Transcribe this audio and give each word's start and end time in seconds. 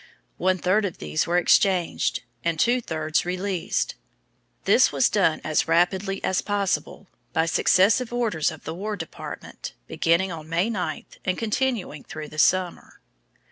One 0.39 0.57
third 0.57 0.83
of 0.85 0.97
these 0.97 1.27
were 1.27 1.37
exchanged, 1.37 2.23
and 2.43 2.59
two 2.59 2.81
thirds 2.81 3.23
released. 3.23 3.93
This 4.63 4.91
was 4.91 5.11
done 5.11 5.41
as 5.43 5.67
rapidly 5.67 6.23
as 6.23 6.41
possible 6.41 7.07
by 7.33 7.45
successive 7.45 8.11
orders 8.11 8.49
of 8.49 8.63
the 8.63 8.73
War 8.73 8.95
Department, 8.95 9.73
beginning 9.85 10.31
on 10.31 10.49
May 10.49 10.71
9 10.71 11.05
and 11.23 11.37
continuing 11.37 12.03
through 12.03 12.29
the 12.29 12.39
summer. 12.39 12.99